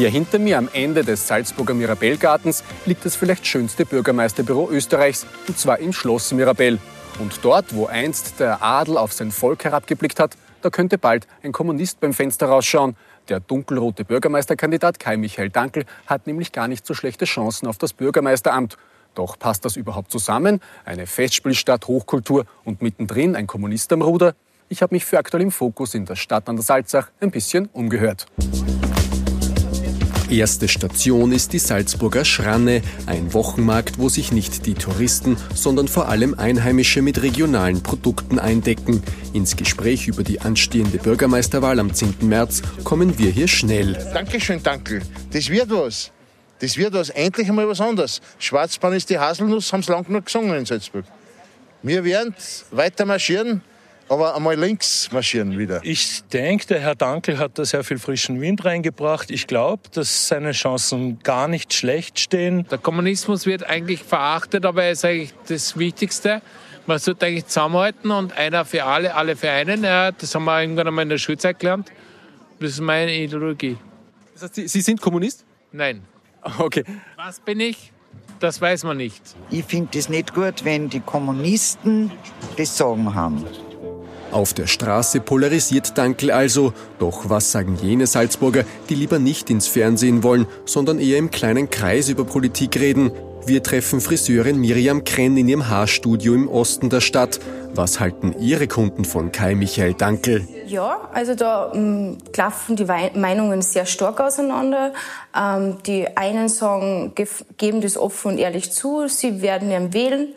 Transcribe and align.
Hier 0.00 0.08
hinter 0.08 0.38
mir 0.38 0.56
am 0.56 0.70
Ende 0.72 1.04
des 1.04 1.28
Salzburger 1.28 1.74
Mirabellgartens 1.74 2.64
liegt 2.86 3.04
das 3.04 3.16
vielleicht 3.16 3.46
schönste 3.46 3.84
Bürgermeisterbüro 3.84 4.70
Österreichs, 4.70 5.26
und 5.46 5.58
zwar 5.58 5.78
im 5.78 5.92
Schloss 5.92 6.32
Mirabell. 6.32 6.78
Und 7.18 7.40
dort, 7.42 7.74
wo 7.74 7.84
einst 7.84 8.40
der 8.40 8.62
Adel 8.62 8.96
auf 8.96 9.12
sein 9.12 9.30
Volk 9.30 9.64
herabgeblickt 9.64 10.18
hat, 10.18 10.38
da 10.62 10.70
könnte 10.70 10.96
bald 10.96 11.26
ein 11.42 11.52
Kommunist 11.52 12.00
beim 12.00 12.14
Fenster 12.14 12.46
rausschauen. 12.46 12.96
Der 13.28 13.40
dunkelrote 13.40 14.06
Bürgermeisterkandidat 14.06 14.98
Kai 14.98 15.18
Michael 15.18 15.50
Dankel 15.50 15.84
hat 16.06 16.26
nämlich 16.26 16.50
gar 16.52 16.66
nicht 16.66 16.86
so 16.86 16.94
schlechte 16.94 17.26
Chancen 17.26 17.68
auf 17.68 17.76
das 17.76 17.92
Bürgermeisteramt. 17.92 18.78
Doch 19.14 19.38
passt 19.38 19.66
das 19.66 19.76
überhaupt 19.76 20.10
zusammen? 20.10 20.62
Eine 20.86 21.06
Festspielstadt, 21.06 21.88
Hochkultur 21.88 22.46
und 22.64 22.80
mittendrin 22.80 23.36
ein 23.36 23.46
Kommunist 23.46 23.92
am 23.92 24.00
Ruder? 24.00 24.34
Ich 24.70 24.80
habe 24.80 24.94
mich 24.94 25.04
für 25.04 25.18
aktuell 25.18 25.42
im 25.42 25.50
Fokus 25.50 25.94
in 25.94 26.06
der 26.06 26.16
Stadt 26.16 26.48
an 26.48 26.56
der 26.56 26.64
Salzach 26.64 27.10
ein 27.20 27.30
bisschen 27.30 27.68
umgehört. 27.74 28.24
Erste 30.30 30.68
Station 30.68 31.32
ist 31.32 31.52
die 31.52 31.58
Salzburger 31.58 32.24
Schranne, 32.24 32.82
ein 33.06 33.34
Wochenmarkt, 33.34 33.98
wo 33.98 34.08
sich 34.08 34.30
nicht 34.30 34.64
die 34.64 34.74
Touristen, 34.74 35.36
sondern 35.56 35.88
vor 35.88 36.08
allem 36.08 36.34
Einheimische 36.34 37.02
mit 37.02 37.20
regionalen 37.20 37.82
Produkten 37.82 38.38
eindecken. 38.38 39.02
Ins 39.32 39.56
Gespräch 39.56 40.06
über 40.06 40.22
die 40.22 40.40
anstehende 40.40 40.98
Bürgermeisterwahl 40.98 41.80
am 41.80 41.92
10. 41.92 42.14
März 42.20 42.62
kommen 42.84 43.18
wir 43.18 43.32
hier 43.32 43.48
schnell. 43.48 43.94
Dankeschön, 44.14 44.62
Dankel. 44.62 45.02
Das 45.32 45.48
wird 45.50 45.68
was. 45.70 46.12
Das 46.60 46.76
wird 46.76 46.94
was. 46.94 47.10
Endlich 47.10 47.48
einmal 47.48 47.66
was 47.66 47.80
anderes. 47.80 48.20
Schwarzbahn 48.38 48.92
ist 48.92 49.10
die 49.10 49.18
Haselnuss, 49.18 49.72
haben 49.72 49.82
sie 49.82 49.90
lang 49.90 50.04
genug 50.04 50.26
gesungen 50.26 50.56
in 50.56 50.64
Salzburg. 50.64 51.06
Wir 51.82 52.04
werden 52.04 52.36
weiter 52.70 53.04
marschieren 53.04 53.62
aber 54.10 54.34
einmal 54.34 54.56
links 54.56 55.08
marschieren 55.12 55.56
wieder. 55.56 55.80
Ich 55.84 56.24
denke, 56.24 56.66
der 56.66 56.80
Herr 56.80 56.96
Dankel 56.96 57.38
hat 57.38 57.56
da 57.58 57.64
sehr 57.64 57.84
viel 57.84 57.98
frischen 58.00 58.40
Wind 58.40 58.64
reingebracht. 58.64 59.30
Ich 59.30 59.46
glaube, 59.46 59.84
dass 59.92 60.26
seine 60.26 60.50
Chancen 60.50 61.20
gar 61.22 61.46
nicht 61.46 61.72
schlecht 61.72 62.18
stehen. 62.18 62.66
Der 62.68 62.78
Kommunismus 62.78 63.46
wird 63.46 63.62
eigentlich 63.62 64.02
verachtet, 64.02 64.66
aber 64.66 64.82
er 64.82 64.90
ist 64.92 65.04
eigentlich 65.04 65.32
das 65.46 65.78
Wichtigste. 65.78 66.42
Man 66.86 66.98
sollte 66.98 67.26
eigentlich 67.26 67.46
zusammenhalten 67.46 68.10
und 68.10 68.36
einer 68.36 68.64
für 68.64 68.84
alle, 68.84 69.14
alle 69.14 69.36
für 69.36 69.48
einen. 69.48 69.84
Ja, 69.84 70.10
das 70.10 70.34
haben 70.34 70.44
wir 70.44 70.60
irgendwann 70.60 70.88
einmal 70.88 71.04
in 71.04 71.10
der 71.10 71.18
Schulzeit 71.18 71.60
gelernt. 71.60 71.92
Das 72.58 72.70
ist 72.70 72.80
meine 72.80 73.14
Ideologie. 73.14 73.78
Das 74.34 74.42
heißt, 74.42 74.56
Sie, 74.56 74.66
Sie 74.66 74.80
sind 74.80 75.00
Kommunist? 75.00 75.44
Nein. 75.72 76.02
Okay. 76.58 76.84
Was 77.16 77.38
bin 77.38 77.60
ich? 77.60 77.92
Das 78.40 78.60
weiß 78.60 78.84
man 78.84 78.96
nicht. 78.96 79.22
Ich 79.50 79.64
finde 79.66 79.98
es 79.98 80.08
nicht 80.08 80.34
gut, 80.34 80.64
wenn 80.64 80.88
die 80.88 81.00
Kommunisten 81.00 82.10
das 82.56 82.78
Sagen 82.78 83.14
haben. 83.14 83.44
Auf 84.32 84.54
der 84.54 84.68
Straße 84.68 85.20
polarisiert 85.20 85.98
Dankel 85.98 86.30
also. 86.30 86.72
Doch 86.98 87.28
was 87.28 87.50
sagen 87.50 87.76
jene 87.82 88.06
Salzburger, 88.06 88.64
die 88.88 88.94
lieber 88.94 89.18
nicht 89.18 89.50
ins 89.50 89.66
Fernsehen 89.66 90.22
wollen, 90.22 90.46
sondern 90.64 91.00
eher 91.00 91.18
im 91.18 91.30
kleinen 91.30 91.68
Kreis 91.68 92.08
über 92.08 92.24
Politik 92.24 92.78
reden? 92.78 93.10
Wir 93.46 93.62
treffen 93.62 94.00
Friseurin 94.00 94.60
Miriam 94.60 95.02
Krenn 95.02 95.36
in 95.36 95.48
ihrem 95.48 95.68
Haarstudio 95.68 96.34
im 96.34 96.48
Osten 96.48 96.90
der 96.90 97.00
Stadt. 97.00 97.40
Was 97.74 97.98
halten 97.98 98.34
Ihre 98.38 98.68
Kunden 98.68 99.04
von 99.04 99.32
Kai 99.32 99.54
Michael 99.54 99.94
Dankel? 99.94 100.46
Ja, 100.66 101.08
also 101.12 101.34
da 101.34 101.72
ähm, 101.74 102.18
klaffen 102.32 102.76
die 102.76 102.84
Meinungen 102.84 103.62
sehr 103.62 103.86
stark 103.86 104.20
auseinander. 104.20 104.92
Ähm, 105.36 105.78
die 105.86 106.16
einen 106.16 106.48
sagen, 106.48 107.14
geben 107.56 107.80
das 107.80 107.96
offen 107.96 108.32
und 108.32 108.38
ehrlich 108.38 108.72
zu, 108.72 109.08
sie 109.08 109.40
werden 109.40 109.70
ihn 109.70 109.92
wählen. 109.92 110.34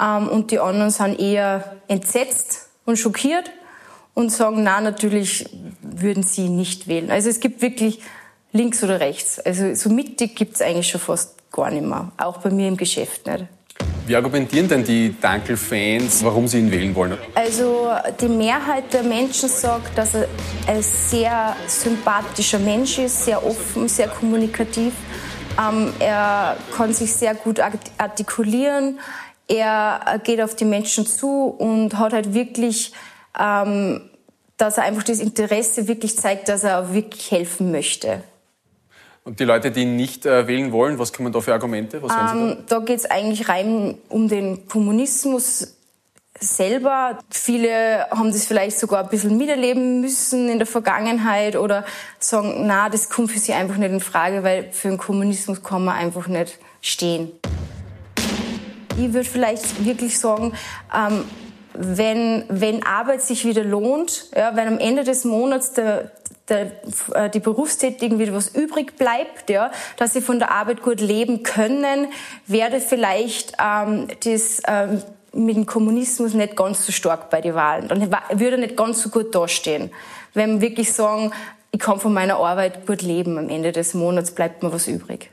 Ähm, 0.00 0.28
und 0.28 0.50
die 0.50 0.60
anderen 0.60 0.90
sind 0.90 1.18
eher 1.18 1.76
entsetzt 1.88 2.65
und 2.86 2.96
schockiert 2.98 3.50
und 4.14 4.32
sagen, 4.32 4.62
na, 4.62 4.80
natürlich 4.80 5.46
würden 5.82 6.22
sie 6.22 6.48
nicht 6.48 6.88
wählen. 6.88 7.10
Also 7.10 7.28
es 7.28 7.40
gibt 7.40 7.60
wirklich 7.60 8.00
links 8.52 8.82
oder 8.82 9.00
rechts. 9.00 9.38
Also 9.38 9.74
so 9.74 9.90
mittig 9.90 10.34
gibt 10.34 10.54
es 10.54 10.62
eigentlich 10.62 10.88
schon 10.88 11.00
fast 11.00 11.34
gar 11.52 11.70
nicht 11.70 11.84
mehr. 11.84 12.10
Auch 12.16 12.38
bei 12.38 12.50
mir 12.50 12.68
im 12.68 12.76
Geschäft 12.76 13.26
nicht. 13.26 13.44
Wie 14.06 14.14
argumentieren 14.14 14.68
denn 14.68 14.84
die 14.84 15.14
Dankel-Fans, 15.20 16.24
warum 16.24 16.46
sie 16.46 16.60
ihn 16.60 16.70
wählen 16.70 16.94
wollen? 16.94 17.18
Also 17.34 17.90
die 18.20 18.28
Mehrheit 18.28 18.92
der 18.92 19.02
Menschen 19.02 19.48
sagt, 19.48 19.98
dass 19.98 20.14
er 20.14 20.28
ein 20.68 20.80
sehr 20.80 21.56
sympathischer 21.66 22.60
Mensch 22.60 22.98
ist, 22.98 23.24
sehr 23.24 23.44
offen, 23.44 23.88
sehr 23.88 24.08
kommunikativ. 24.08 24.92
Ähm, 25.58 25.92
er 25.98 26.56
kann 26.76 26.94
sich 26.94 27.12
sehr 27.12 27.34
gut 27.34 27.60
artikulieren. 27.98 29.00
Er 29.48 30.20
geht 30.24 30.40
auf 30.40 30.56
die 30.56 30.64
Menschen 30.64 31.06
zu 31.06 31.46
und 31.46 31.98
hat 31.98 32.12
halt 32.12 32.34
wirklich, 32.34 32.92
ähm, 33.38 34.02
dass 34.56 34.78
er 34.78 34.84
einfach 34.84 35.04
das 35.04 35.20
Interesse 35.20 35.86
wirklich 35.88 36.16
zeigt, 36.16 36.48
dass 36.48 36.64
er 36.64 36.92
wirklich 36.92 37.30
helfen 37.30 37.70
möchte. 37.70 38.22
Und 39.26 39.40
die 39.40 39.44
Leute, 39.44 39.72
die 39.72 39.82
ihn 39.82 39.96
nicht 39.96 40.24
äh, 40.24 40.46
wählen 40.46 40.70
wollen, 40.70 41.00
was 41.00 41.12
kommen 41.12 41.32
da 41.32 41.40
für 41.40 41.52
Argumente? 41.52 42.00
Was 42.00 42.12
ähm, 42.12 42.58
da 42.68 42.78
da 42.78 42.84
geht 42.84 42.98
es 42.98 43.10
eigentlich 43.10 43.48
rein 43.48 43.96
um 44.08 44.28
den 44.28 44.68
Kommunismus 44.68 45.76
selber. 46.38 47.18
Viele 47.30 48.08
haben 48.10 48.30
das 48.30 48.46
vielleicht 48.46 48.78
sogar 48.78 49.02
ein 49.02 49.08
bisschen 49.08 49.36
miterleben 49.36 50.00
müssen 50.00 50.48
in 50.48 50.58
der 50.58 50.66
Vergangenheit 50.66 51.56
oder 51.56 51.84
sagen, 52.18 52.66
na, 52.66 52.88
das 52.88 53.08
kommt 53.08 53.32
für 53.32 53.38
sie 53.38 53.52
einfach 53.52 53.76
nicht 53.76 53.90
in 53.90 54.00
Frage, 54.00 54.42
weil 54.42 54.70
für 54.72 54.88
den 54.88 54.98
Kommunismus 54.98 55.62
kann 55.62 55.84
man 55.84 55.96
einfach 55.96 56.28
nicht 56.28 56.58
stehen. 56.80 57.32
Ich 58.98 59.12
würde 59.12 59.28
vielleicht 59.28 59.84
wirklich 59.84 60.18
sagen, 60.18 60.52
ähm, 60.94 61.24
wenn, 61.74 62.44
wenn 62.48 62.82
Arbeit 62.82 63.20
sich 63.20 63.44
wieder 63.44 63.62
lohnt, 63.62 64.30
ja, 64.34 64.56
wenn 64.56 64.68
am 64.68 64.78
Ende 64.78 65.04
des 65.04 65.24
Monats 65.24 65.74
der, 65.74 66.12
der, 66.48 66.72
äh, 67.12 67.28
die 67.28 67.40
Berufstätigen 67.40 68.18
wieder 68.18 68.32
was 68.32 68.48
übrig 68.54 68.96
bleibt, 68.96 69.50
ja, 69.50 69.70
dass 69.98 70.14
sie 70.14 70.22
von 70.22 70.38
der 70.38 70.50
Arbeit 70.50 70.82
gut 70.82 71.00
leben 71.00 71.42
können, 71.42 72.08
werde 72.46 72.80
vielleicht 72.80 73.52
ähm, 73.62 74.08
das 74.24 74.62
ähm, 74.66 75.02
mit 75.34 75.56
dem 75.56 75.66
Kommunismus 75.66 76.32
nicht 76.32 76.56
ganz 76.56 76.86
so 76.86 76.92
stark 76.92 77.28
bei 77.28 77.42
den 77.42 77.54
Wahlen. 77.54 77.88
Dann 77.88 78.10
würde 78.32 78.56
nicht 78.56 78.78
ganz 78.78 79.02
so 79.02 79.10
gut 79.10 79.34
dastehen. 79.34 79.90
Wenn 80.32 80.54
wir 80.54 80.70
wirklich 80.70 80.94
sagen, 80.94 81.32
ich 81.70 81.80
kann 81.80 82.00
von 82.00 82.14
meiner 82.14 82.36
Arbeit 82.36 82.86
gut 82.86 83.02
leben, 83.02 83.36
am 83.36 83.50
Ende 83.50 83.72
des 83.72 83.92
Monats 83.92 84.30
bleibt 84.30 84.62
mir 84.62 84.72
was 84.72 84.88
übrig. 84.88 85.30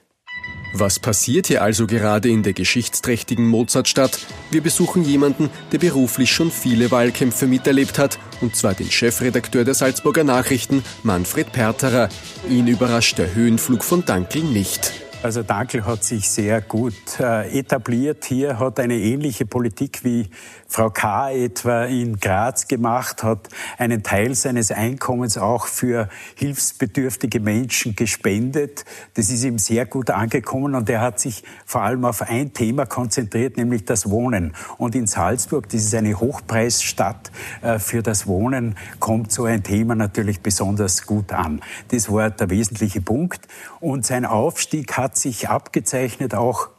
Was 0.75 0.97
passiert 0.97 1.45
hier 1.45 1.61
also 1.61 1.85
gerade 1.85 2.29
in 2.29 2.41
der 2.41 2.53
geschichtsträchtigen 2.53 3.47
Mozartstadt? 3.47 4.25
Wir 4.49 4.61
besuchen 4.61 5.03
jemanden, 5.05 5.51
der 5.71 5.77
beruflich 5.77 6.31
schon 6.31 6.49
viele 6.49 6.89
Wahlkämpfe 6.89 7.45
miterlebt 7.45 7.99
hat, 7.99 8.17
und 8.41 8.55
zwar 8.55 8.73
den 8.73 8.89
Chefredakteur 8.89 9.65
der 9.65 9.75
Salzburger 9.75 10.23
Nachrichten, 10.23 10.83
Manfred 11.03 11.51
Perterer. 11.51 12.09
Ihn 12.49 12.65
überrascht 12.65 13.19
der 13.19 13.35
Höhenflug 13.35 13.83
von 13.83 14.03
Dankel 14.03 14.43
nicht. 14.43 14.91
Also 15.23 15.41
Dankel 15.41 15.85
hat 15.85 16.03
sich 16.03 16.29
sehr 16.29 16.59
gut 16.59 17.17
äh, 17.17 17.57
etabliert 17.57 18.25
hier, 18.25 18.59
hat 18.59 18.77
eine 18.77 18.95
ähnliche 18.95 19.45
Politik 19.45 20.03
wie 20.03 20.29
Frau 20.67 20.89
K. 20.89 21.31
etwa 21.31 21.85
in 21.85 22.19
Graz 22.19 22.67
gemacht, 22.67 23.23
hat 23.23 23.47
einen 23.77 24.03
Teil 24.03 24.35
seines 24.35 24.69
Einkommens 24.71 25.37
auch 25.37 25.67
für 25.67 26.09
hilfsbedürftige 26.35 27.39
Menschen 27.39 27.95
gespendet. 27.95 28.83
Das 29.13 29.29
ist 29.29 29.45
ihm 29.45 29.59
sehr 29.59 29.85
gut 29.85 30.09
angekommen 30.09 30.75
und 30.75 30.89
er 30.89 30.99
hat 30.99 31.21
sich 31.21 31.43
vor 31.65 31.83
allem 31.83 32.03
auf 32.03 32.21
ein 32.23 32.51
Thema 32.51 32.85
konzentriert, 32.85 33.55
nämlich 33.55 33.85
das 33.85 34.09
Wohnen. 34.09 34.53
Und 34.77 34.93
in 34.93 35.07
Salzburg, 35.07 35.69
das 35.69 35.83
ist 35.83 35.95
eine 35.95 36.19
Hochpreisstadt 36.19 37.31
äh, 37.61 37.79
für 37.79 38.03
das 38.03 38.27
Wohnen, 38.27 38.75
kommt 38.99 39.31
so 39.31 39.45
ein 39.45 39.63
Thema 39.63 39.95
natürlich 39.95 40.41
besonders 40.41 41.05
gut 41.05 41.31
an. 41.31 41.61
Das 41.89 42.11
war 42.11 42.29
der 42.29 42.49
wesentliche 42.49 42.99
Punkt. 42.99 43.47
Und 43.79 44.05
sein 44.05 44.25
Aufstieg 44.25 44.97
hat 44.97 45.12
hat 45.13 45.17
sich 45.19 45.47
abgezeichnet 45.47 46.33
auch 46.33 46.69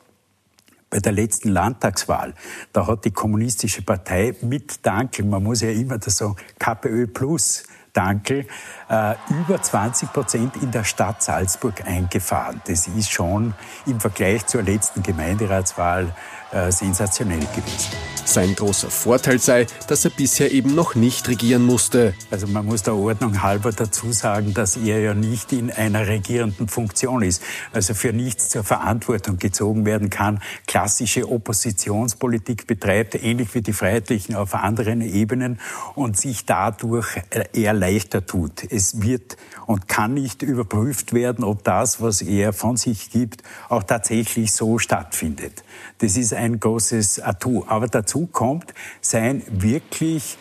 bei 0.90 0.98
der 0.98 1.12
letzten 1.12 1.50
Landtagswahl. 1.50 2.34
Da 2.72 2.88
hat 2.88 3.04
die 3.04 3.12
kommunistische 3.12 3.82
Partei 3.82 4.34
mit 4.40 4.84
Dankel, 4.84 5.24
man 5.24 5.44
muss 5.44 5.60
ja 5.60 5.70
immer 5.70 5.98
das 5.98 6.16
sagen, 6.16 6.34
KPÖ 6.58 7.06
plus 7.06 7.62
Dankel, 7.94 8.46
äh, 8.90 9.14
über 9.30 9.62
20 9.62 10.12
Prozent 10.12 10.56
in 10.56 10.70
der 10.70 10.84
Stadt 10.84 11.22
Salzburg 11.22 11.86
eingefahren. 11.86 12.60
Das 12.66 12.86
ist 12.86 13.10
schon 13.10 13.54
im 13.86 14.00
Vergleich 14.00 14.46
zur 14.46 14.62
letzten 14.62 15.02
Gemeinderatswahl 15.02 16.12
äh, 16.54 16.70
sensationell 16.70 17.40
gewesen. 17.40 17.90
Sein 18.24 18.54
großer 18.54 18.88
Vorteil 18.88 19.38
sei, 19.38 19.66
dass 19.88 20.04
er 20.04 20.10
bisher 20.10 20.52
eben 20.52 20.74
noch 20.74 20.94
nicht 20.94 21.28
regieren 21.28 21.66
musste. 21.66 22.14
Also 22.30 22.46
man 22.46 22.64
muss 22.64 22.82
der 22.82 22.94
Ordnung 22.94 23.42
halber 23.42 23.72
dazu 23.72 24.12
sagen, 24.12 24.54
dass 24.54 24.76
er 24.76 25.00
ja 25.00 25.14
nicht 25.14 25.52
in 25.52 25.70
einer 25.70 26.06
regierenden 26.06 26.68
Funktion 26.68 27.22
ist, 27.22 27.42
also 27.72 27.92
für 27.92 28.12
nichts 28.12 28.48
zur 28.50 28.64
Verantwortung 28.64 29.38
gezogen 29.38 29.84
werden 29.84 30.10
kann, 30.10 30.40
klassische 30.66 31.28
Oppositionspolitik 31.28 32.66
betreibt, 32.66 33.16
ähnlich 33.16 33.54
wie 33.54 33.60
die 33.60 33.72
Freiheitlichen 33.72 34.34
auf 34.36 34.54
anderen 34.54 35.00
Ebenen 35.00 35.58
und 35.96 36.16
sich 36.16 36.46
dadurch 36.46 37.20
eher 37.52 37.74
leichter 37.84 38.24
tut. 38.24 38.64
Es 38.70 39.02
wird 39.02 39.36
und 39.66 39.88
kann 39.88 40.14
nicht 40.14 40.42
überprüft 40.42 41.12
werden, 41.12 41.44
ob 41.44 41.64
das, 41.64 42.00
was 42.00 42.22
er 42.22 42.52
von 42.52 42.76
sich 42.76 43.10
gibt, 43.10 43.42
auch 43.68 43.82
tatsächlich 43.82 44.52
so 44.52 44.78
stattfindet. 44.78 45.64
Das 45.98 46.16
ist 46.16 46.32
ein 46.32 46.60
großes 46.60 47.20
Atu. 47.22 47.64
Aber 47.66 47.88
dazu 47.88 48.26
kommt 48.26 48.72
sein 49.00 49.42
wirklich 49.48 50.38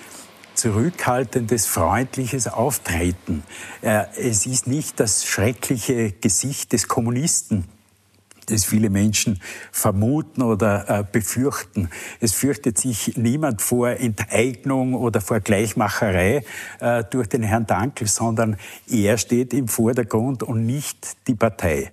zurückhaltendes, 0.56 1.66
freundliches 1.66 2.48
Auftreten. 2.48 3.44
Äh, 3.82 4.06
es 4.18 4.46
ist 4.46 4.68
nicht 4.68 5.00
das 5.00 5.26
schreckliche 5.26 6.12
Gesicht 6.12 6.72
des 6.74 6.88
Kommunisten, 6.88 7.66
das 8.50 8.66
viele 8.66 8.90
Menschen 8.90 9.42
vermuten 9.72 10.42
oder 10.42 10.90
äh, 10.90 11.04
befürchten. 11.10 11.90
Es 12.20 12.34
fürchtet 12.34 12.78
sich 12.78 13.18
niemand 13.18 13.62
vor 13.62 13.90
Enteignung 13.90 14.94
oder 14.94 15.22
vor 15.22 15.40
Gleichmacherei 15.40 16.44
äh, 16.80 17.04
durch 17.10 17.28
den 17.28 17.44
Herrn 17.44 17.66
Dankel, 17.68 18.08
sondern 18.08 18.58
er 18.90 19.18
steht 19.18 19.54
im 19.54 19.68
Vordergrund 19.68 20.44
und 20.44 20.66
nicht 20.66 21.18
die 21.28 21.36
Partei. 21.36 21.92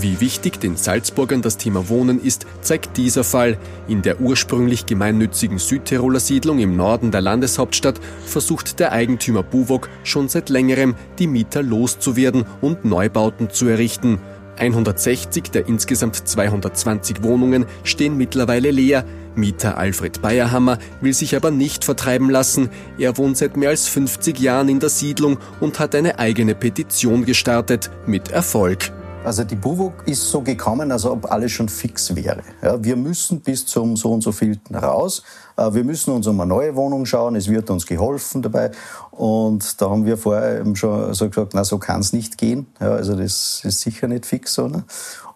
Wie 0.00 0.20
wichtig 0.20 0.58
den 0.58 0.76
Salzburgern 0.76 1.40
das 1.40 1.56
Thema 1.56 1.88
Wohnen 1.88 2.22
ist, 2.22 2.46
zeigt 2.62 2.96
dieser 2.96 3.24
Fall. 3.24 3.58
In 3.86 4.02
der 4.02 4.20
ursprünglich 4.20 4.86
gemeinnützigen 4.86 5.58
Südtiroler 5.58 6.20
Siedlung 6.20 6.58
im 6.58 6.76
Norden 6.76 7.10
der 7.10 7.20
Landeshauptstadt 7.20 8.00
versucht 8.26 8.80
der 8.80 8.92
Eigentümer 8.92 9.42
Buwok 9.42 9.88
schon 10.02 10.28
seit 10.28 10.48
längerem, 10.48 10.94
die 11.18 11.26
Mieter 11.26 11.62
loszuwerden 11.62 12.44
und 12.60 12.84
Neubauten 12.84 13.50
zu 13.50 13.66
errichten. 13.68 14.18
160 14.58 15.50
der 15.50 15.68
insgesamt 15.68 16.16
220 16.16 17.22
Wohnungen 17.22 17.66
stehen 17.82 18.16
mittlerweile 18.16 18.70
leer. 18.70 19.04
Mieter 19.36 19.76
Alfred 19.78 20.22
Bayerhammer 20.22 20.78
will 21.00 21.12
sich 21.12 21.34
aber 21.36 21.50
nicht 21.50 21.84
vertreiben 21.84 22.30
lassen. 22.30 22.70
Er 22.98 23.16
wohnt 23.18 23.36
seit 23.36 23.56
mehr 23.56 23.70
als 23.70 23.88
50 23.88 24.38
Jahren 24.38 24.68
in 24.68 24.80
der 24.80 24.90
Siedlung 24.90 25.38
und 25.60 25.80
hat 25.80 25.94
eine 25.94 26.18
eigene 26.18 26.54
Petition 26.54 27.24
gestartet, 27.24 27.90
mit 28.06 28.30
Erfolg. 28.30 28.92
Also 29.24 29.42
die 29.42 29.56
BUWOG 29.56 30.06
ist 30.06 30.30
so 30.30 30.42
gekommen, 30.42 30.92
als 30.92 31.06
ob 31.06 31.32
alles 31.32 31.50
schon 31.50 31.70
fix 31.70 32.14
wäre. 32.14 32.42
Ja, 32.62 32.84
wir 32.84 32.94
müssen 32.94 33.40
bis 33.40 33.64
zum 33.64 33.96
so 33.96 34.12
und 34.12 34.20
so 34.20 34.32
vielten 34.32 34.74
raus. 34.74 35.22
Äh, 35.56 35.72
wir 35.72 35.82
müssen 35.82 36.12
uns 36.12 36.26
um 36.26 36.38
eine 36.40 36.48
neue 36.48 36.76
Wohnung 36.76 37.06
schauen. 37.06 37.34
Es 37.34 37.48
wird 37.48 37.70
uns 37.70 37.86
geholfen 37.86 38.42
dabei. 38.42 38.70
Und 39.16 39.80
da 39.80 39.90
haben 39.90 40.06
wir 40.06 40.18
vorher 40.18 40.58
eben 40.58 40.74
schon 40.74 41.14
so 41.14 41.28
gesagt, 41.28 41.52
na, 41.54 41.62
so 41.62 41.78
kann 41.78 42.00
es 42.00 42.12
nicht 42.12 42.36
gehen. 42.36 42.66
Ja, 42.80 42.90
also 42.94 43.14
das 43.14 43.60
ist 43.62 43.80
sicher 43.80 44.08
nicht 44.08 44.26
fix 44.26 44.54
so. 44.54 44.66
Ne? 44.66 44.82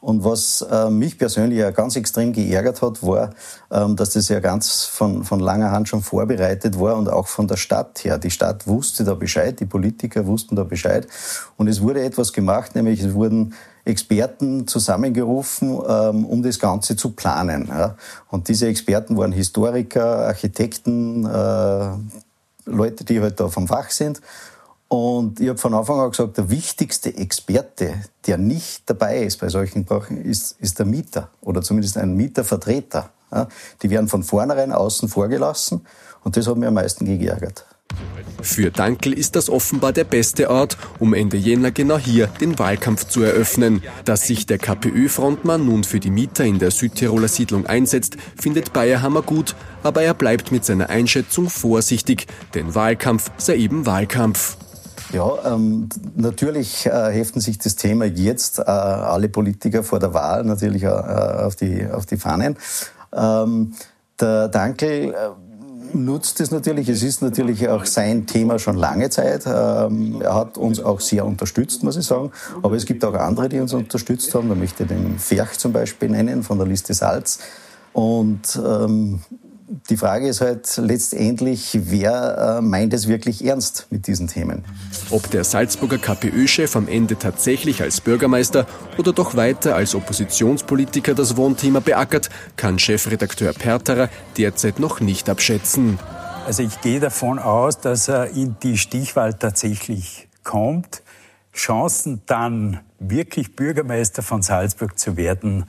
Und 0.00 0.25
was 0.25 0.66
äh, 0.69 0.90
mich 0.90 1.16
persönlich 1.16 1.60
ja 1.60 1.70
ganz 1.70 1.94
extrem 1.94 2.32
geärgert 2.32 2.82
hat, 2.82 3.04
war, 3.04 3.30
ähm, 3.70 3.94
dass 3.94 4.10
das 4.10 4.28
ja 4.28 4.40
ganz 4.40 4.84
von, 4.84 5.22
von 5.22 5.38
langer 5.38 5.70
Hand 5.70 5.88
schon 5.88 6.02
vorbereitet 6.02 6.80
war 6.80 6.96
und 6.96 7.08
auch 7.08 7.28
von 7.28 7.46
der 7.46 7.56
Stadt 7.56 8.04
her. 8.04 8.19
Die 8.19 8.32
Stadt 8.32 8.66
wusste 8.66 9.04
da 9.04 9.14
Bescheid, 9.14 9.60
die 9.60 9.66
Politiker 9.66 10.26
wussten 10.26 10.56
da 10.56 10.64
Bescheid. 10.64 11.06
Und 11.56 11.69
es 11.69 11.81
wurde 11.81 12.02
etwas 12.02 12.32
gemacht, 12.32 12.74
nämlich 12.74 13.00
es 13.00 13.14
wurden 13.14 13.54
Experten 13.84 14.66
zusammengerufen, 14.66 15.70
ähm, 15.88 16.26
um 16.26 16.42
das 16.42 16.58
Ganze 16.58 16.96
zu 16.96 17.10
planen. 17.10 17.70
Und 18.28 18.48
diese 18.48 18.66
Experten 18.66 19.16
waren 19.16 19.32
Historiker, 19.32 20.26
Architekten, 20.26 21.24
äh, 21.24 21.90
Leute, 22.69 23.05
die 23.05 23.20
halt 23.20 23.41
da 23.41 23.49
vom 23.49 23.67
Fach 23.67 23.91
sind. 23.91 24.20
Und 24.88 25.38
ich 25.38 25.49
habe 25.49 25.59
von 25.59 25.75
Anfang 25.75 26.00
an 26.00 26.11
gesagt, 26.11 26.38
der 26.38 26.49
wichtigste 26.49 27.15
Experte, 27.15 27.94
der 28.26 28.38
nicht 28.38 28.88
dabei 28.88 29.19
ist 29.19 29.38
bei 29.38 29.49
solchen 29.50 29.85
Brachen, 29.85 30.17
ist, 30.17 30.56
ist 30.61 30.79
der 30.79 30.87
Mieter 30.87 31.31
oder 31.43 31.61
zumindest 31.61 31.99
ein 31.99 32.15
Mietervertreter. 32.15 33.11
Die 33.82 33.91
werden 33.91 34.09
von 34.09 34.23
vornherein 34.23 34.73
außen 34.73 35.11
vorgelassen 35.11 35.87
und 36.25 36.37
das 36.37 36.47
hat 36.47 36.56
mir 36.56 36.69
am 36.69 36.75
meisten 36.75 37.05
geärgert. 37.05 37.67
Für 38.40 38.70
Dankel 38.70 39.12
ist 39.12 39.36
das 39.36 39.50
offenbar 39.50 39.92
der 39.92 40.04
beste 40.04 40.48
Ort, 40.48 40.78
um 40.98 41.12
Ende 41.12 41.36
Jänner 41.36 41.70
genau 41.70 41.98
hier 41.98 42.28
den 42.40 42.58
Wahlkampf 42.58 43.04
zu 43.04 43.22
eröffnen. 43.22 43.82
Dass 44.04 44.26
sich 44.26 44.46
der 44.46 44.58
KPÖ-Frontmann 44.58 45.66
nun 45.66 45.84
für 45.84 46.00
die 46.00 46.10
Mieter 46.10 46.44
in 46.44 46.58
der 46.58 46.70
Südtiroler 46.70 47.28
Siedlung 47.28 47.66
einsetzt, 47.66 48.16
findet 48.40 48.72
Bayerhammer 48.72 49.22
gut, 49.22 49.56
aber 49.82 50.02
er 50.02 50.14
bleibt 50.14 50.52
mit 50.52 50.64
seiner 50.64 50.88
Einschätzung 50.88 51.50
vorsichtig, 51.50 52.26
denn 52.54 52.74
Wahlkampf 52.74 53.30
sei 53.38 53.56
eben 53.56 53.86
Wahlkampf. 53.86 54.56
Ja, 55.12 55.54
ähm, 55.54 55.88
natürlich 56.16 56.86
äh, 56.86 57.10
heften 57.10 57.40
sich 57.40 57.58
das 57.58 57.76
Thema 57.76 58.04
jetzt 58.04 58.58
äh, 58.58 58.62
alle 58.62 59.28
Politiker 59.28 59.82
vor 59.82 59.98
der 59.98 60.12
Wahl 60.12 60.44
natürlich 60.44 60.82
äh, 60.82 60.88
auf, 60.88 61.56
die, 61.56 61.86
auf 61.90 62.04
die 62.04 62.18
Fahnen. 62.18 62.56
Ähm, 63.12 63.72
der 64.20 64.48
Dankel 64.48 65.14
äh, 65.14 65.14
nutzt 65.94 66.40
es 66.40 66.50
natürlich. 66.50 66.88
Es 66.88 67.02
ist 67.02 67.23
natürlich 67.23 67.69
auch 67.69 67.85
sein 67.85 68.26
Thema 68.26 68.58
schon 68.58 68.76
lange 68.76 69.11
Zeit. 69.11 69.44
Ähm, 69.46 70.20
er 70.20 70.35
hat 70.35 70.58
uns 70.58 70.81
auch 70.81 71.00
sehr 71.00 71.25
unterstützt, 71.26 71.82
muss 71.82 71.96
ich 71.96 72.06
sagen. 72.06 72.31
Aber 72.62 72.76
es 72.76 72.87
gibt 72.87 73.05
auch 73.05 73.14
andere, 73.14 73.49
die 73.49 73.61
uns 73.61 73.73
unterstützt 73.73 74.35
haben. 74.35 74.49
Da 74.49 74.55
möchte 74.55 74.85
ich 74.85 74.88
den 74.88 75.19
Ferch 75.19 75.58
zum 75.58 75.73
Beispiel 75.73 76.08
nennen 76.11 76.43
von 76.43 76.58
der 76.58 76.67
Liste 76.67 76.94
Salz. 76.94 77.40
Und 77.93 78.61
ähm, 78.64 79.20
die 79.69 79.97
Frage 79.97 80.29
ist 80.29 80.41
halt 80.41 80.76
letztendlich, 80.79 81.79
wer 81.82 82.59
äh, 82.59 82.61
meint 82.62 82.94
es 82.94 83.06
wirklich 83.06 83.44
ernst 83.44 83.87
mit 83.91 84.06
diesen 84.06 84.26
Themen? 84.26 84.65
Ob 85.11 85.31
der 85.31 85.44
Salzburger 85.44 85.99
KPÖ-Chef 85.99 86.75
am 86.75 86.88
Ende 86.88 87.19
tatsächlich 87.19 87.82
als 87.82 88.00
Bürgermeister 88.00 88.67
oder 88.97 89.12
doch 89.12 89.37
weiter 89.37 89.75
als 89.75 89.94
Oppositionspolitiker 89.94 91.15
das 91.15 91.37
Wohnthema 91.37 91.81
beackert, 91.81 92.31
kann 92.56 92.79
Chefredakteur 92.79 93.53
Perterer 93.53 94.09
derzeit 94.38 94.79
noch 94.79 95.00
nicht 95.00 95.29
abschätzen. 95.29 95.99
Also 96.47 96.62
ich 96.62 96.81
gehe 96.81 97.00
davon 97.00 97.38
aus, 97.38 97.79
dass 97.79 98.09
er 98.09 98.31
in 98.31 98.56
die 98.62 98.79
Stichwahl 98.79 99.35
tatsächlich 99.35 100.29
kommt. 100.44 101.03
Chancen 101.53 102.23
dann 102.26 102.81
wirklich 102.99 103.55
Bürgermeister 103.55 104.23
von 104.23 104.41
Salzburg 104.43 104.99
zu 104.99 105.17
werden, 105.17 105.67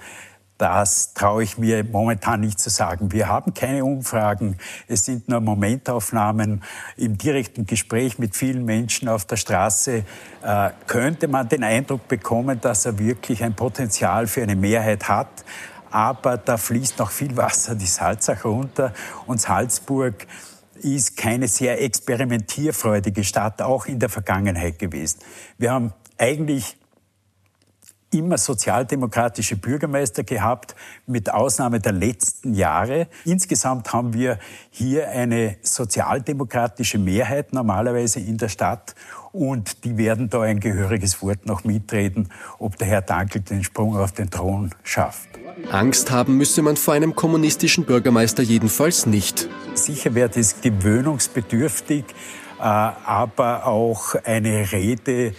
das 0.59 1.13
traue 1.13 1.41
ich 1.43 1.57
mir 1.57 1.85
momentan 1.85 2.41
nicht 2.41 2.59
zu 2.59 2.69
sagen. 2.69 3.13
Wir 3.13 3.29
haben 3.29 3.53
keine 3.53 3.85
Umfragen. 3.85 4.57
Es 4.89 5.05
sind 5.05 5.29
nur 5.29 5.39
Momentaufnahmen. 5.39 6.63
Im 6.97 7.17
direkten 7.17 7.65
Gespräch 7.65 8.19
mit 8.19 8.35
vielen 8.35 8.65
Menschen 8.65 9.07
auf 9.07 9.23
der 9.23 9.37
Straße 9.37 10.03
äh, 10.43 10.69
könnte 10.85 11.29
man 11.29 11.47
den 11.47 11.63
Eindruck 11.63 12.09
bekommen, 12.09 12.59
dass 12.59 12.85
er 12.85 12.99
wirklich 12.99 13.41
ein 13.41 13.55
Potenzial 13.55 14.27
für 14.27 14.43
eine 14.43 14.57
Mehrheit 14.57 15.07
hat. 15.07 15.45
Aber 15.91 16.35
da 16.35 16.57
fließt 16.57 16.99
noch 16.99 17.11
viel 17.11 17.37
Wasser 17.37 17.75
die 17.75 17.85
Salzach 17.85 18.43
runter. 18.43 18.93
Und 19.27 19.39
Salzburg 19.39 20.27
ist 20.75 21.15
keine 21.15 21.47
sehr 21.47 21.81
experimentierfreudige 21.81 23.23
Stadt, 23.23 23.61
auch 23.61 23.85
in 23.85 23.99
der 23.99 24.09
Vergangenheit 24.09 24.77
gewesen. 24.77 25.19
Wir 25.57 25.71
haben 25.71 25.93
eigentlich 26.17 26.78
immer 28.11 28.37
sozialdemokratische 28.37 29.55
Bürgermeister 29.55 30.23
gehabt, 30.23 30.75
mit 31.05 31.31
Ausnahme 31.31 31.79
der 31.79 31.91
letzten 31.91 32.53
Jahre. 32.53 33.07
Insgesamt 33.25 33.93
haben 33.93 34.13
wir 34.13 34.39
hier 34.69 35.09
eine 35.09 35.57
sozialdemokratische 35.61 36.97
Mehrheit 36.97 37.53
normalerweise 37.53 38.19
in 38.19 38.37
der 38.37 38.49
Stadt 38.49 38.95
und 39.31 39.83
die 39.83 39.97
werden 39.97 40.29
da 40.29 40.41
ein 40.41 40.59
gehöriges 40.59 41.21
Wort 41.21 41.45
noch 41.45 41.63
mitreden, 41.63 42.29
ob 42.57 42.77
der 42.77 42.87
Herr 42.87 43.01
Dankel 43.01 43.41
den 43.41 43.63
Sprung 43.63 43.95
auf 43.95 44.11
den 44.11 44.29
Thron 44.29 44.71
schafft. 44.83 45.29
Angst 45.71 46.09
haben 46.11 46.37
müsse 46.37 46.61
man 46.61 46.77
vor 46.77 46.93
einem 46.93 47.15
kommunistischen 47.15 47.85
Bürgermeister 47.85 48.41
jedenfalls 48.41 49.05
nicht. 49.05 49.49
Sicher 49.73 50.15
wäre 50.15 50.29
das 50.29 50.61
gewöhnungsbedürftig, 50.61 52.05
äh, 52.59 52.63
aber 52.63 53.67
auch 53.67 54.15
eine 54.23 54.71
Rede 54.71 55.33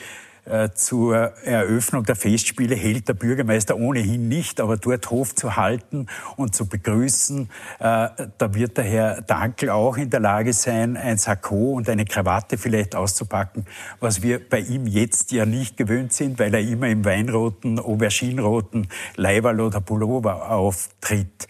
zur 0.75 1.16
Eröffnung 1.44 2.04
der 2.04 2.16
Festspiele 2.16 2.75
hält 2.75 3.09
der 3.09 3.14
Bürgermeister 3.14 3.76
ohnehin 3.76 4.28
nicht, 4.28 4.61
aber 4.61 4.76
dort 4.76 5.11
Hof 5.11 5.35
zu 5.35 5.56
halten 5.56 6.06
und 6.37 6.54
zu 6.54 6.66
begrüßen, 6.66 7.49
äh, 7.78 8.09
da 8.38 8.54
wird 8.54 8.76
der 8.76 8.85
Herr 8.85 9.23
Dankel 9.23 9.70
auch 9.70 9.97
in 9.97 10.11
der 10.11 10.20
Lage 10.20 10.52
sein, 10.52 10.97
ein 10.97 11.18
Sakko 11.18 11.73
und 11.73 11.88
eine 11.88 12.04
Krawatte 12.04 12.59
vielleicht 12.59 12.94
auszupacken, 12.94 13.66
was 14.00 14.23
wir 14.23 14.40
bei 14.49 14.61
ihm 14.61 14.87
jetzt 14.87 15.32
ja 15.32 15.47
nicht 15.47 15.76
gewöhnt 15.76 16.12
sind, 16.12 16.38
weil 16.38 16.54
er 16.54 16.61
immer 16.61 16.88
im 16.88 17.04
weinroten, 17.04 17.78
auberginenroten 17.78 18.88
Leiberl 19.16 19.61
oder 19.61 19.80
Pullover 19.80 20.50
auftritt. 20.50 21.49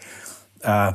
Äh, 0.61 0.93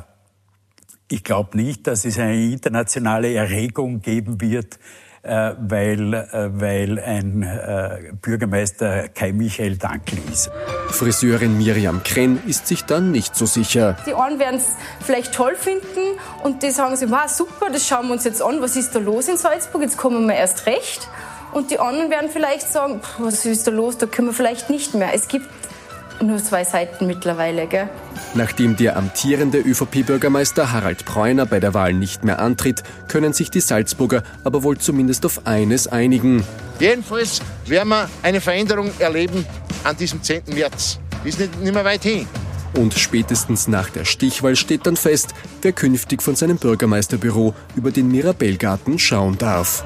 ich 1.09 1.23
glaube 1.23 1.57
nicht, 1.57 1.87
dass 1.87 2.03
es 2.03 2.19
eine 2.19 2.35
internationale 2.35 3.33
Erregung 3.33 4.01
geben 4.01 4.41
wird, 4.41 4.75
äh, 4.75 5.06
weil, 5.23 6.13
äh, 6.13 6.49
weil 6.51 6.99
ein 6.99 7.43
äh, 7.43 8.13
Bürgermeister 8.21 9.09
Kai 9.09 9.31
Michael 9.31 9.77
Dankel 9.77 10.19
ist. 10.31 10.49
Friseurin 10.89 11.57
Miriam 11.57 12.03
Krenn 12.03 12.41
ist 12.47 12.67
sich 12.67 12.85
dann 12.85 13.11
nicht 13.11 13.35
so 13.35 13.45
sicher. 13.45 13.97
Die 14.05 14.13
einen 14.13 14.39
werden 14.39 14.57
es 14.57 14.75
vielleicht 15.05 15.33
toll 15.33 15.55
finden 15.55 16.17
und 16.43 16.63
die 16.63 16.71
sagen 16.71 16.95
sich, 16.95 17.09
wow, 17.09 17.27
super, 17.27 17.67
das 17.71 17.87
schauen 17.87 18.07
wir 18.07 18.13
uns 18.13 18.23
jetzt 18.23 18.41
an, 18.41 18.61
was 18.61 18.75
ist 18.75 18.95
da 18.95 18.99
los 18.99 19.27
in 19.27 19.37
Salzburg, 19.37 19.81
jetzt 19.81 19.97
kommen 19.97 20.27
wir 20.27 20.35
erst 20.35 20.65
recht. 20.65 21.07
Und 21.51 21.71
die 21.71 21.79
anderen 21.79 22.09
werden 22.11 22.29
vielleicht 22.31 22.67
sagen, 22.67 23.01
was 23.17 23.45
ist 23.45 23.67
da 23.67 23.71
los, 23.71 23.97
da 23.97 24.05
können 24.05 24.27
wir 24.27 24.33
vielleicht 24.33 24.69
nicht 24.69 24.93
mehr. 24.93 25.13
Es 25.13 25.27
gibt 25.27 25.47
nur 26.21 26.37
zwei 26.37 26.63
Seiten 26.63 27.07
mittlerweile, 27.07 27.67
gell? 27.67 27.89
Nachdem 28.33 28.75
der 28.75 28.97
amtierende 28.97 29.59
ÖVP-Bürgermeister 29.59 30.71
Harald 30.71 31.05
Preuner 31.05 31.45
bei 31.45 31.59
der 31.59 31.73
Wahl 31.73 31.93
nicht 31.93 32.23
mehr 32.23 32.39
antritt, 32.39 32.83
können 33.07 33.33
sich 33.33 33.49
die 33.49 33.61
Salzburger 33.61 34.23
aber 34.43 34.63
wohl 34.63 34.77
zumindest 34.77 35.25
auf 35.25 35.45
eines 35.45 35.87
einigen. 35.87 36.43
Jedenfalls 36.79 37.41
werden 37.65 37.89
wir 37.89 38.09
eine 38.23 38.41
Veränderung 38.41 38.91
erleben 38.99 39.45
an 39.83 39.97
diesem 39.97 40.21
10. 40.21 40.43
März. 40.53 40.99
Ist 41.23 41.39
nicht, 41.39 41.59
nicht 41.59 41.73
mehr 41.73 41.85
weit 41.85 42.03
hin. 42.03 42.27
Und 42.75 42.93
spätestens 42.93 43.67
nach 43.67 43.89
der 43.89 44.05
Stichwahl 44.05 44.55
steht 44.55 44.85
dann 44.85 44.97
fest, 44.97 45.33
wer 45.61 45.71
künftig 45.71 46.21
von 46.21 46.35
seinem 46.35 46.57
Bürgermeisterbüro 46.57 47.55
über 47.75 47.91
den 47.91 48.09
Mirabellgarten 48.09 48.99
schauen 48.99 49.37
darf. 49.37 49.83